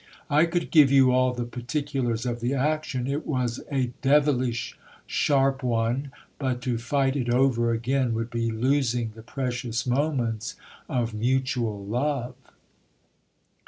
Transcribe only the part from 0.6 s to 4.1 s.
give you all the particulars of the action; it was a